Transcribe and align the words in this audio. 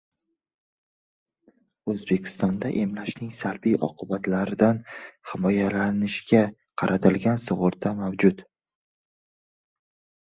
O‘zbekistonda 1.93 2.71
emlashning 2.85 3.29
salbiy 3.41 3.77
oqibatlaridan 3.89 4.79
himoyalanishga 5.33 6.43
qaratilgan 6.83 7.41
sug‘urta 7.47 7.93
mavjud 8.05 8.45